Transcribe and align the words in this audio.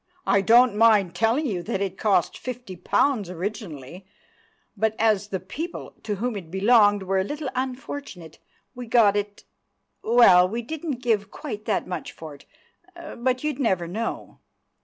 I 0.25 0.41
don't 0.41 0.75
mind 0.75 1.13
telling 1.13 1.45
you 1.45 1.61
that 1.61 1.79
it 1.79 1.95
cost 1.95 2.35
fifty 2.35 2.75
pounds 2.75 3.29
originally, 3.29 4.07
but 4.75 4.95
as 4.97 5.27
the 5.27 5.39
people 5.39 5.93
to 6.01 6.15
whom 6.15 6.35
it 6.35 6.49
belonged 6.49 7.03
were 7.03 7.19
a 7.19 7.23
little 7.23 7.51
unfortunate, 7.53 8.39
we 8.73 8.87
got 8.87 9.15
it—well, 9.15 10.49
we 10.49 10.63
didn't 10.63 11.03
give 11.03 11.29
quite 11.29 11.65
that 11.65 11.85
much 11.85 12.13
for 12.13 12.33
it; 12.33 12.45
but 13.15 13.43
you'd 13.43 13.59
never 13.59 13.87
know. 13.87 14.39